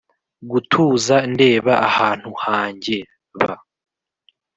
gutuza 0.49 1.15
ndeba 1.33 1.73
ahantu 1.89 2.29
hanjye 2.45 2.97
b 3.39 3.39